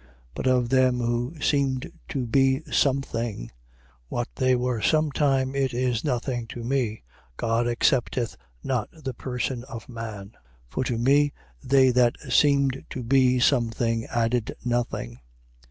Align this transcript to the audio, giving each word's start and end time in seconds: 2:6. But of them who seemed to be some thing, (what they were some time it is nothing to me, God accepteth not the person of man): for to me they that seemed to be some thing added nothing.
2:6. 0.00 0.06
But 0.34 0.46
of 0.46 0.68
them 0.70 1.00
who 1.00 1.34
seemed 1.42 1.92
to 2.08 2.26
be 2.26 2.62
some 2.72 3.02
thing, 3.02 3.50
(what 4.08 4.28
they 4.36 4.56
were 4.56 4.80
some 4.80 5.12
time 5.12 5.54
it 5.54 5.74
is 5.74 6.04
nothing 6.04 6.46
to 6.46 6.64
me, 6.64 7.02
God 7.36 7.66
accepteth 7.68 8.34
not 8.64 8.88
the 8.92 9.12
person 9.12 9.62
of 9.64 9.90
man): 9.90 10.32
for 10.70 10.84
to 10.84 10.96
me 10.96 11.34
they 11.62 11.90
that 11.90 12.16
seemed 12.30 12.82
to 12.88 13.02
be 13.02 13.38
some 13.40 13.68
thing 13.68 14.06
added 14.06 14.56
nothing. 14.64 15.20